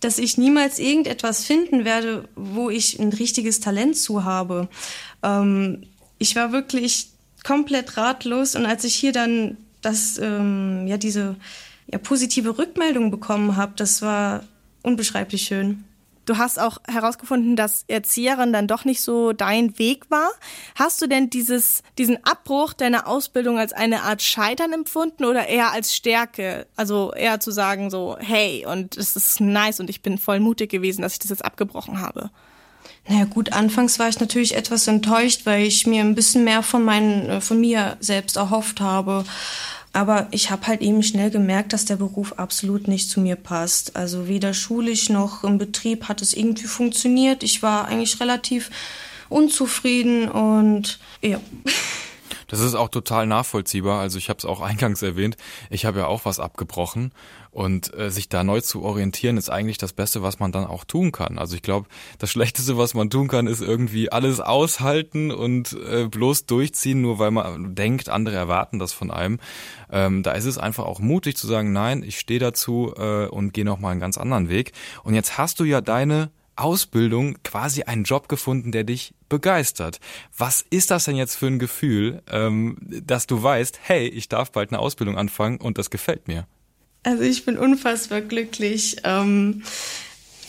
[0.00, 4.68] dass ich niemals irgendetwas finden werde, wo ich ein richtiges Talent zu habe.
[5.22, 5.84] Ähm,
[6.18, 7.08] ich war wirklich
[7.44, 11.36] komplett ratlos und als ich hier dann das, ähm, ja, diese
[11.92, 14.44] ja, positive Rückmeldungen bekommen habe, das war
[14.82, 15.84] unbeschreiblich schön.
[16.24, 20.30] Du hast auch herausgefunden, dass Erzieherin dann doch nicht so dein Weg war.
[20.76, 25.72] Hast du denn dieses, diesen Abbruch deiner Ausbildung als eine Art Scheitern empfunden oder eher
[25.72, 26.68] als Stärke?
[26.76, 30.70] Also eher zu sagen so, hey, und es ist nice und ich bin voll mutig
[30.70, 32.30] gewesen, dass ich das jetzt abgebrochen habe.
[33.08, 36.84] Naja gut, anfangs war ich natürlich etwas enttäuscht, weil ich mir ein bisschen mehr von,
[36.84, 39.24] meinen, äh, von mir selbst erhofft habe.
[39.92, 43.94] Aber ich habe halt eben schnell gemerkt, dass der Beruf absolut nicht zu mir passt.
[43.94, 47.42] Also weder schulisch noch im Betrieb hat es irgendwie funktioniert.
[47.42, 48.70] Ich war eigentlich relativ
[49.28, 51.40] unzufrieden und ja.
[52.48, 54.00] Das ist auch total nachvollziehbar.
[54.00, 55.36] Also ich habe es auch eingangs erwähnt.
[55.70, 57.12] Ich habe ja auch was abgebrochen
[57.52, 60.84] und äh, sich da neu zu orientieren ist eigentlich das Beste, was man dann auch
[60.84, 61.38] tun kann.
[61.38, 61.86] Also ich glaube,
[62.18, 67.18] das Schlechteste, was man tun kann, ist irgendwie alles aushalten und äh, bloß durchziehen, nur
[67.18, 69.38] weil man denkt, andere erwarten das von einem.
[69.90, 73.52] Ähm, da ist es einfach auch mutig zu sagen, nein, ich stehe dazu äh, und
[73.52, 74.72] gehe noch mal einen ganz anderen Weg.
[75.04, 80.00] Und jetzt hast du ja deine Ausbildung quasi einen Job gefunden, der dich begeistert.
[80.36, 84.52] Was ist das denn jetzt für ein Gefühl, ähm, dass du weißt, hey, ich darf
[84.52, 86.46] bald eine Ausbildung anfangen und das gefällt mir?
[87.02, 88.96] Also ich bin unfassbar glücklich.
[89.04, 89.62] Ähm,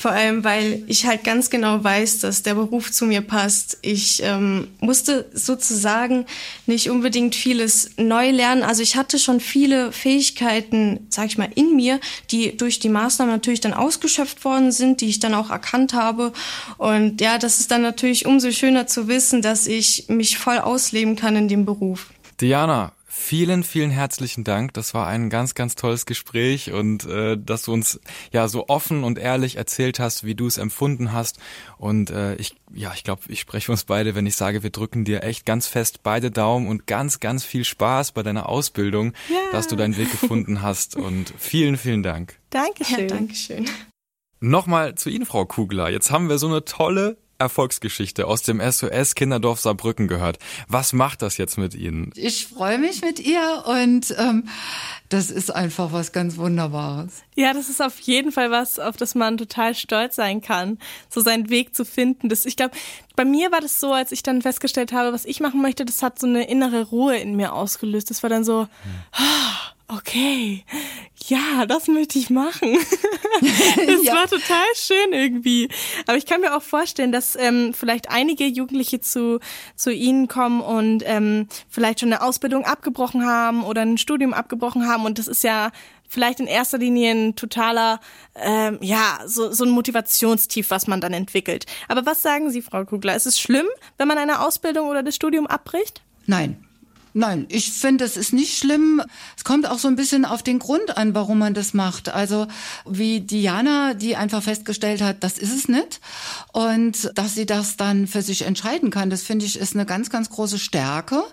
[0.03, 3.77] vor allem, weil ich halt ganz genau weiß, dass der Beruf zu mir passt.
[3.81, 6.25] Ich ähm, musste sozusagen
[6.65, 8.63] nicht unbedingt vieles neu lernen.
[8.63, 13.33] Also ich hatte schon viele Fähigkeiten, sag ich mal, in mir, die durch die Maßnahmen
[13.33, 16.33] natürlich dann ausgeschöpft worden sind, die ich dann auch erkannt habe.
[16.77, 21.15] Und ja, das ist dann natürlich umso schöner zu wissen, dass ich mich voll ausleben
[21.15, 22.09] kann in dem Beruf.
[22.41, 24.73] Diana, Vielen, vielen herzlichen Dank.
[24.73, 27.99] Das war ein ganz, ganz tolles Gespräch und äh, dass du uns
[28.31, 31.37] ja so offen und ehrlich erzählt hast, wie du es empfunden hast.
[31.77, 35.05] Und äh, ich, ja, ich glaube, ich spreche uns beide, wenn ich sage, wir drücken
[35.05, 39.37] dir echt ganz fest beide Daumen und ganz, ganz viel Spaß bei deiner Ausbildung, ja.
[39.51, 40.95] dass du deinen Weg gefunden hast.
[40.95, 42.39] Und vielen, vielen Dank.
[42.49, 42.99] Dankeschön.
[43.01, 43.69] Ja, Dankeschön.
[44.39, 45.89] Nochmal zu Ihnen, Frau Kugler.
[45.89, 50.39] Jetzt haben wir so eine tolle Erfolgsgeschichte aus dem SOS Kinderdorf Saarbrücken gehört.
[50.67, 52.11] Was macht das jetzt mit Ihnen?
[52.15, 54.47] Ich freue mich mit ihr und ähm,
[55.09, 57.23] das ist einfach was ganz Wunderbares.
[57.35, 60.79] Ja, das ist auf jeden Fall was, auf das man total stolz sein kann,
[61.09, 62.29] so seinen Weg zu finden.
[62.29, 62.75] Das, ich glaube,
[63.15, 66.01] bei mir war das so, als ich dann festgestellt habe, was ich machen möchte, das
[66.01, 68.09] hat so eine innere Ruhe in mir ausgelöst.
[68.09, 68.69] Das war dann so, hm.
[69.95, 70.63] Okay,
[71.27, 72.77] ja, das möchte ich machen.
[73.75, 74.13] Es ja.
[74.13, 75.67] war total schön irgendwie.
[76.05, 79.39] Aber ich kann mir auch vorstellen, dass ähm, vielleicht einige Jugendliche zu,
[79.75, 84.87] zu Ihnen kommen und ähm, vielleicht schon eine Ausbildung abgebrochen haben oder ein Studium abgebrochen
[84.87, 85.05] haben.
[85.05, 85.71] Und das ist ja
[86.07, 87.99] vielleicht in erster Linie ein totaler,
[88.35, 91.65] ähm, ja, so, so ein Motivationstief, was man dann entwickelt.
[91.87, 93.15] Aber was sagen Sie, Frau Kugler?
[93.15, 96.01] Ist es schlimm, wenn man eine Ausbildung oder das Studium abbricht?
[96.27, 96.63] Nein,
[97.15, 99.01] Nein, ich finde, es ist nicht schlimm.
[99.37, 102.09] Es kommt auch so ein bisschen auf den Grund an, warum man das macht.
[102.09, 102.47] Also
[102.85, 106.01] wie Diana, die einfach festgestellt hat, das ist es nicht.
[106.53, 110.09] Und dass sie das dann für sich entscheiden kann, das finde ich ist eine ganz,
[110.09, 111.23] ganz große Stärke.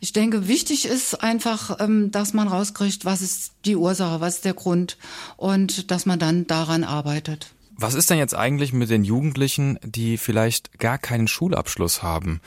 [0.00, 4.44] Ich denke, wichtig ist einfach, ähm, dass man rauskriegt, was ist die Ursache, was ist
[4.44, 4.96] der Grund
[5.36, 7.52] und dass man dann daran arbeitet.
[7.76, 12.40] Was ist denn jetzt eigentlich mit den Jugendlichen, die vielleicht gar keinen Schulabschluss haben?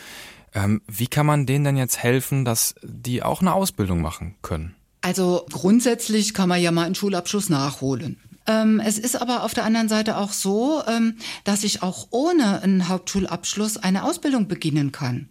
[0.54, 4.76] Ähm, wie kann man denen denn jetzt helfen, dass die auch eine Ausbildung machen können?
[5.02, 8.20] Also grundsätzlich kann man ja mal einen Schulabschluss nachholen.
[8.46, 12.62] Ähm, es ist aber auf der anderen Seite auch so, ähm, dass ich auch ohne
[12.62, 15.30] einen Hauptschulabschluss eine Ausbildung beginnen kann.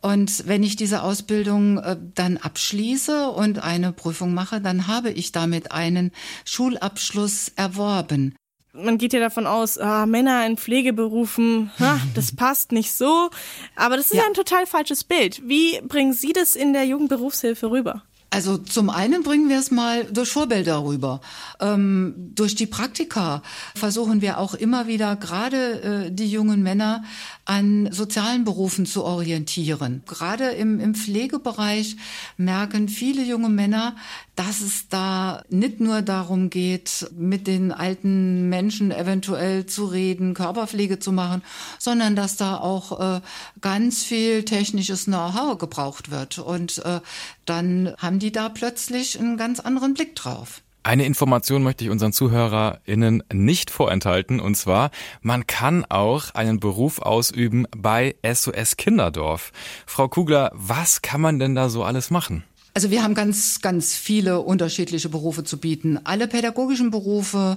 [0.00, 5.32] Und wenn ich diese Ausbildung äh, dann abschließe und eine Prüfung mache, dann habe ich
[5.32, 6.12] damit einen
[6.44, 8.34] Schulabschluss erworben
[8.74, 13.30] man geht ja davon aus, ah, Männer in Pflegeberufen, ha, das passt nicht so.
[13.76, 15.42] Aber das ist ja ein total falsches Bild.
[15.48, 18.02] Wie bringen Sie das in der Jugendberufshilfe rüber?
[18.34, 21.20] Also zum einen bringen wir es mal durch Vorbilder rüber.
[21.60, 23.44] Ähm, durch die Praktika
[23.76, 27.04] versuchen wir auch immer wieder gerade äh, die jungen Männer
[27.44, 30.02] an sozialen Berufen zu orientieren.
[30.08, 31.94] Gerade im, im Pflegebereich
[32.36, 33.94] merken viele junge Männer,
[34.34, 40.98] dass es da nicht nur darum geht, mit den alten Menschen eventuell zu reden, Körperpflege
[40.98, 41.42] zu machen,
[41.78, 43.20] sondern dass da auch äh,
[43.60, 46.38] ganz viel technisches Know-how gebraucht wird.
[46.38, 47.00] Und äh,
[47.44, 50.62] dann haben die da plötzlich einen ganz anderen Blick drauf.
[50.86, 54.90] Eine Information möchte ich unseren ZuhörerInnen nicht vorenthalten, und zwar,
[55.22, 59.52] man kann auch einen Beruf ausüben bei SOS Kinderdorf.
[59.86, 62.44] Frau Kugler, was kann man denn da so alles machen?
[62.76, 66.00] Also wir haben ganz, ganz viele unterschiedliche Berufe zu bieten.
[66.02, 67.56] Alle pädagogischen Berufe,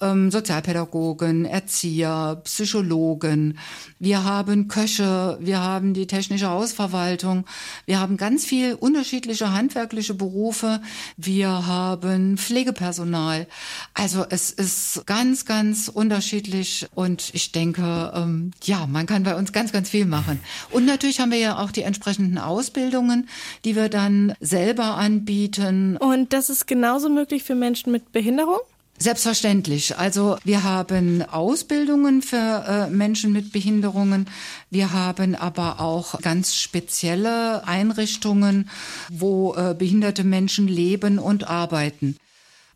[0.00, 3.60] ähm, Sozialpädagogen, Erzieher, Psychologen.
[4.00, 7.46] Wir haben Köche, wir haben die technische Hausverwaltung.
[7.84, 10.80] Wir haben ganz viel unterschiedliche handwerkliche Berufe.
[11.16, 13.46] Wir haben Pflegepersonal.
[13.94, 19.52] Also es ist ganz, ganz unterschiedlich und ich denke, ähm, ja, man kann bei uns
[19.52, 20.40] ganz, ganz viel machen.
[20.72, 23.28] Und natürlich haben wir ja auch die entsprechenden Ausbildungen,
[23.64, 25.98] die wir dann selber anbieten.
[25.98, 28.60] Und das ist genauso möglich für Menschen mit Behinderung?
[28.98, 29.98] Selbstverständlich.
[29.98, 34.24] Also wir haben Ausbildungen für äh, Menschen mit Behinderungen.
[34.70, 38.70] Wir haben aber auch ganz spezielle Einrichtungen,
[39.12, 42.16] wo äh, behinderte Menschen leben und arbeiten.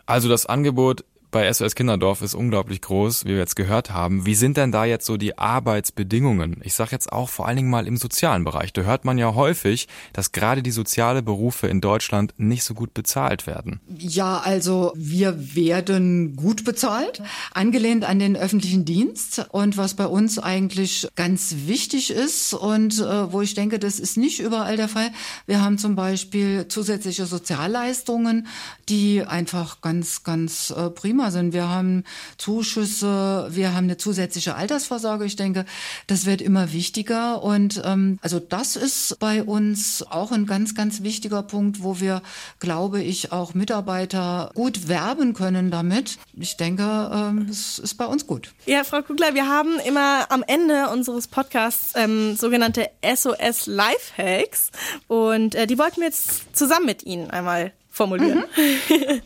[0.04, 4.26] Also das Angebot bei SOS Kinderdorf ist unglaublich groß, wie wir jetzt gehört haben.
[4.26, 6.60] Wie sind denn da jetzt so die Arbeitsbedingungen?
[6.64, 8.72] Ich sage jetzt auch vor allen Dingen mal im sozialen Bereich.
[8.72, 12.94] Da hört man ja häufig, dass gerade die soziale Berufe in Deutschland nicht so gut
[12.94, 13.80] bezahlt werden.
[13.96, 19.46] Ja, also wir werden gut bezahlt, angelehnt an den öffentlichen Dienst.
[19.50, 24.16] Und was bei uns eigentlich ganz wichtig ist und äh, wo ich denke, das ist
[24.16, 25.10] nicht überall der Fall.
[25.46, 28.48] Wir haben zum Beispiel zusätzliche Sozialleistungen,
[28.88, 31.52] die einfach ganz, ganz äh, prima prima sind.
[31.52, 32.04] Wir haben
[32.38, 35.26] Zuschüsse, wir haben eine zusätzliche Altersvorsorge.
[35.26, 35.66] Ich denke,
[36.06, 37.42] das wird immer wichtiger.
[37.42, 42.22] Und ähm, also das ist bei uns auch ein ganz, ganz wichtiger Punkt, wo wir,
[42.58, 46.16] glaube ich, auch Mitarbeiter gut werben können damit.
[46.32, 48.52] Ich denke, ähm, es ist bei uns gut.
[48.64, 54.70] Ja, Frau Kugler, wir haben immer am Ende unseres Podcasts ähm, sogenannte SOS Lifehacks
[55.06, 58.44] und äh, die wollten wir jetzt zusammen mit Ihnen einmal formulieren.
[58.56, 59.20] Mhm.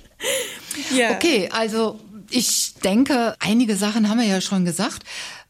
[0.97, 1.13] ja.
[1.13, 5.05] Okay, also ich denke, einige Sachen haben wir ja schon gesagt.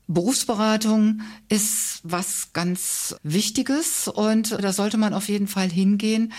[0.07, 6.35] Berufsberatung ist was ganz Wichtiges und da sollte man auf jeden Fall hingehen.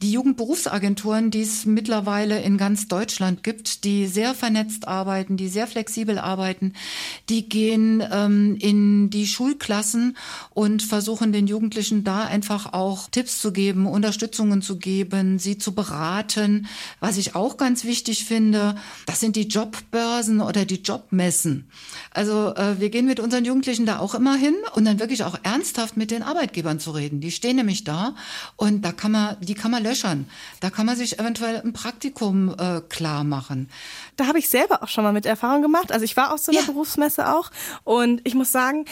[0.00, 5.66] Die Jugendberufsagenturen, die es mittlerweile in ganz Deutschland gibt, die sehr vernetzt arbeiten, die sehr
[5.66, 6.72] flexibel arbeiten,
[7.28, 10.16] die gehen ähm, in die Schulklassen
[10.54, 15.74] und versuchen den Jugendlichen da einfach auch Tipps zu geben, Unterstützungen zu geben, sie zu
[15.74, 16.68] beraten.
[17.00, 21.68] Was ich auch ganz wichtig finde, das sind die Jobbörsen oder die Jobmessen.
[22.12, 25.36] Also äh, wir gehen mit unseren Jugendlichen da auch immer hin und dann wirklich auch
[25.42, 27.20] ernsthaft mit den Arbeitgebern zu reden.
[27.20, 28.14] Die stehen nämlich da
[28.54, 30.30] und da kann man, die kann man löchern.
[30.60, 33.68] Da kann man sich eventuell ein Praktikum äh, klar machen.
[34.14, 35.90] Da habe ich selber auch schon mal mit Erfahrung gemacht.
[35.90, 36.66] Also ich war auf so einer ja.
[36.66, 37.50] Berufsmesse auch
[37.82, 38.84] und ich muss sagen,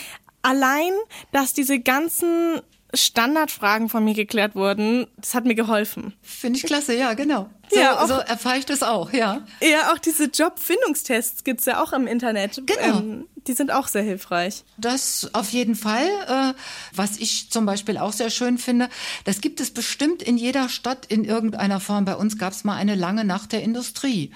[0.42, 0.92] allein,
[1.30, 2.60] dass diese ganzen
[2.92, 6.14] Standardfragen von mir geklärt wurden, das hat mir geholfen.
[6.22, 7.48] Finde ich klasse, ja, genau.
[7.70, 9.46] So, ja, auch, so erfahre ich das auch, ja.
[9.60, 12.62] Ja, auch diese Jobfindungstests gibt's ja auch im Internet.
[12.66, 12.98] Genau.
[12.98, 14.64] Ähm, die sind auch sehr hilfreich.
[14.76, 16.06] Das auf jeden Fall.
[16.28, 16.54] Äh,
[16.94, 18.88] was ich zum Beispiel auch sehr schön finde,
[19.24, 22.04] das gibt es bestimmt in jeder Stadt in irgendeiner Form.
[22.04, 24.32] Bei uns gab es mal eine lange Nacht der Industrie.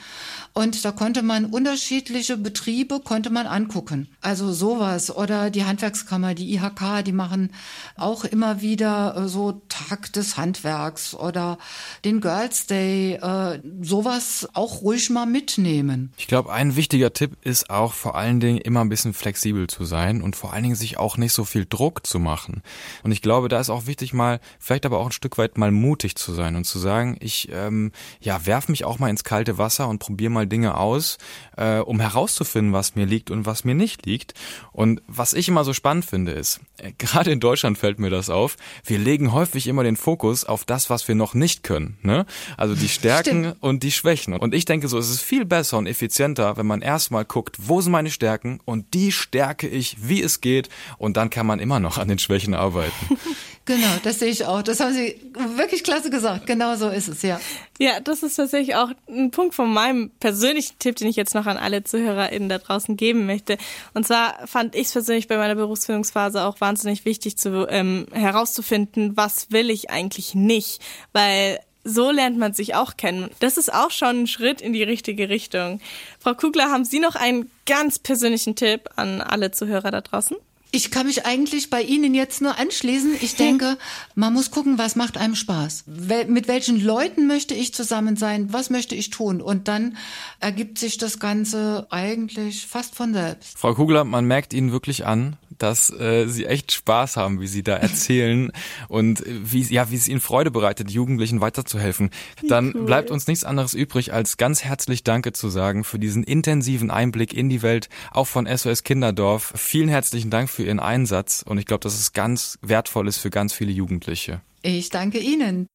[0.54, 4.08] Und da konnte man unterschiedliche Betriebe konnte man angucken.
[4.20, 5.14] Also sowas.
[5.14, 7.52] Oder die Handwerkskammer, die IHK, die machen
[7.96, 11.58] auch immer wieder äh, so Tag des Handwerks oder
[12.04, 16.12] den Girls Day, äh, sowas auch ruhig mal mitnehmen.
[16.16, 19.84] Ich glaube, ein wichtiger Tipp ist auch vor allen Dingen immer ein bisschen flexibel zu
[19.84, 22.62] sein und vor allen Dingen sich auch nicht so viel Druck zu machen.
[23.04, 25.70] Und ich glaube, da ist auch wichtig mal, vielleicht aber auch ein Stück weit mal
[25.70, 29.56] mutig zu sein und zu sagen, ich ähm, ja werf mich auch mal ins kalte
[29.56, 31.18] Wasser und probiere mal Dinge aus,
[31.56, 34.34] äh, um herauszufinden, was mir liegt und was mir nicht liegt.
[34.72, 38.30] Und was ich immer so spannend finde, ist, äh, gerade in Deutschland fällt mir das
[38.30, 41.98] auf, wir legen häufig immer den Fokus auf das, was wir noch nicht können.
[42.02, 42.26] Ne?
[42.56, 42.88] Also die
[43.20, 43.62] Stärken Stimmt.
[43.62, 44.34] und die Schwächen.
[44.34, 47.80] Und ich denke so, es ist viel besser und effizienter, wenn man erstmal guckt, wo
[47.80, 50.68] sind meine Stärken und die stärke ich, wie es geht.
[50.98, 52.92] Und dann kann man immer noch an den Schwächen arbeiten.
[53.64, 54.62] Genau, das sehe ich auch.
[54.62, 55.20] Das haben Sie
[55.56, 56.46] wirklich klasse gesagt.
[56.46, 57.40] Genau so ist es, ja.
[57.78, 61.46] Ja, das ist tatsächlich auch ein Punkt von meinem persönlichen Tipp, den ich jetzt noch
[61.46, 63.58] an alle ZuhörerInnen da draußen geben möchte.
[63.94, 69.16] Und zwar fand ich es persönlich bei meiner Berufsfindungsphase auch wahnsinnig wichtig zu, ähm, herauszufinden,
[69.16, 70.82] was will ich eigentlich nicht.
[71.12, 73.30] Weil so lernt man sich auch kennen.
[73.40, 75.80] Das ist auch schon ein Schritt in die richtige Richtung.
[76.20, 80.36] Frau Kugler, haben Sie noch einen ganz persönlichen Tipp an alle Zuhörer da draußen?
[80.74, 83.16] Ich kann mich eigentlich bei Ihnen jetzt nur anschließen.
[83.20, 83.76] Ich denke,
[84.14, 85.84] man muss gucken, was macht einem Spaß.
[86.28, 88.54] Mit welchen Leuten möchte ich zusammen sein?
[88.54, 89.42] Was möchte ich tun?
[89.42, 89.98] Und dann
[90.40, 93.58] ergibt sich das Ganze eigentlich fast von selbst.
[93.58, 97.62] Frau Kugler, man merkt Ihnen wirklich an, dass äh, Sie echt Spaß haben, wie Sie
[97.62, 98.50] da erzählen
[98.88, 102.10] und wie, ja, wie es Ihnen Freude bereitet, Jugendlichen weiterzuhelfen.
[102.48, 102.84] Dann cool.
[102.84, 107.34] bleibt uns nichts anderes übrig, als ganz herzlich Danke zu sagen für diesen intensiven Einblick
[107.34, 109.52] in die Welt, auch von SOS Kinderdorf.
[109.56, 113.18] Vielen herzlichen Dank für für Ihren Einsatz und ich glaube, dass es ganz wertvoll ist
[113.18, 114.42] für ganz viele Jugendliche.
[114.62, 115.66] Ich danke Ihnen.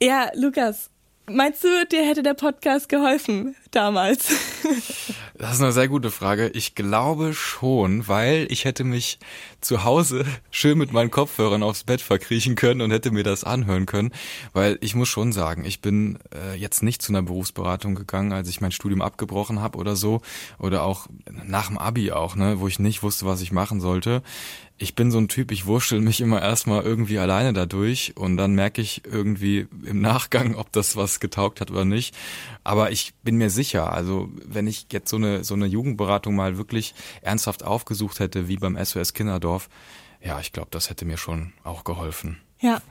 [0.00, 0.90] Ja, Lukas,
[1.28, 4.28] meinst du, dir hätte der Podcast geholfen damals?
[5.38, 6.48] Das ist eine sehr gute Frage.
[6.54, 9.18] Ich glaube schon, weil ich hätte mich
[9.60, 13.84] zu Hause schön mit meinen Kopfhörern aufs Bett verkriechen können und hätte mir das anhören
[13.84, 14.12] können.
[14.54, 18.48] Weil ich muss schon sagen, ich bin äh, jetzt nicht zu einer Berufsberatung gegangen, als
[18.48, 20.22] ich mein Studium abgebrochen habe oder so.
[20.58, 24.22] Oder auch nach dem Abi auch, ne, wo ich nicht wusste, was ich machen sollte
[24.78, 28.54] ich bin so ein Typ, ich wurschtel mich immer erstmal irgendwie alleine dadurch und dann
[28.54, 32.14] merke ich irgendwie im Nachgang, ob das was getaugt hat oder nicht.
[32.62, 36.58] Aber ich bin mir sicher, also wenn ich jetzt so eine, so eine Jugendberatung mal
[36.58, 39.70] wirklich ernsthaft aufgesucht hätte, wie beim SOS Kinderdorf,
[40.22, 42.38] ja, ich glaube, das hätte mir schon auch geholfen.
[42.60, 42.82] Ja.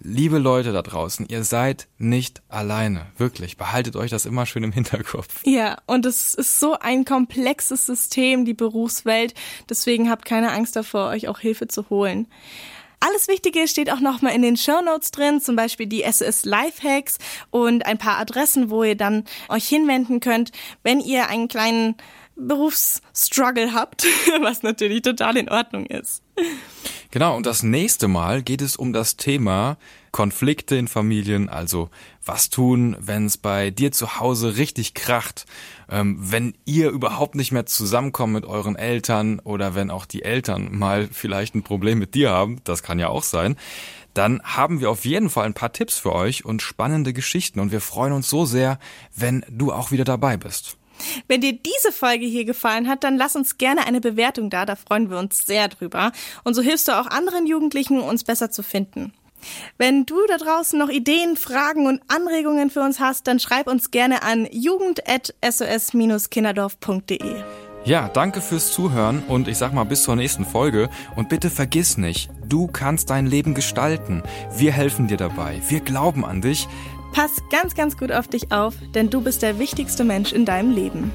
[0.00, 3.06] Liebe Leute da draußen, ihr seid nicht alleine.
[3.16, 3.56] Wirklich.
[3.56, 5.42] Behaltet euch das immer schön im Hinterkopf.
[5.44, 9.34] Ja, und es ist so ein komplexes System, die Berufswelt.
[9.68, 12.26] Deswegen habt keine Angst davor, euch auch Hilfe zu holen.
[13.00, 17.18] Alles Wichtige steht auch nochmal in den Show Notes drin, zum Beispiel die SOS Lifehacks
[17.50, 20.52] und ein paar Adressen, wo ihr dann euch hinwenden könnt,
[20.82, 21.96] wenn ihr einen kleinen
[22.36, 24.04] Berufsstruggle habt,
[24.40, 26.22] was natürlich total in Ordnung ist.
[27.14, 29.76] Genau, und das nächste Mal geht es um das Thema
[30.10, 31.88] Konflikte in Familien, also
[32.24, 35.46] was tun, wenn es bei dir zu Hause richtig kracht,
[35.88, 40.76] ähm, wenn ihr überhaupt nicht mehr zusammenkommt mit euren Eltern oder wenn auch die Eltern
[40.76, 43.54] mal vielleicht ein Problem mit dir haben, das kann ja auch sein,
[44.12, 47.70] dann haben wir auf jeden Fall ein paar Tipps für euch und spannende Geschichten und
[47.70, 48.80] wir freuen uns so sehr,
[49.14, 50.78] wenn du auch wieder dabei bist.
[51.28, 54.74] Wenn dir diese Folge hier gefallen hat, dann lass uns gerne eine Bewertung da, da
[54.76, 56.10] freuen wir uns sehr drüber.
[56.44, 59.12] Und so hilfst du auch anderen Jugendlichen, uns besser zu finden.
[59.76, 63.90] Wenn du da draußen noch Ideen, Fragen und Anregungen für uns hast, dann schreib uns
[63.90, 67.34] gerne an jugend.sos-kinderdorf.de.
[67.84, 70.88] Ja, danke fürs Zuhören und ich sag mal bis zur nächsten Folge.
[71.16, 74.22] Und bitte vergiss nicht, du kannst dein Leben gestalten.
[74.56, 75.60] Wir helfen dir dabei.
[75.68, 76.66] Wir glauben an dich.
[77.14, 80.72] Pass ganz, ganz gut auf dich auf, denn du bist der wichtigste Mensch in deinem
[80.72, 81.12] Leben.